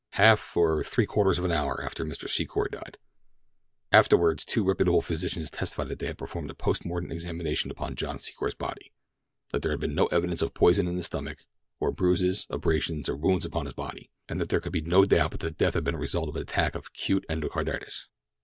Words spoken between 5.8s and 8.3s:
that they had performed a post mortem examination upon John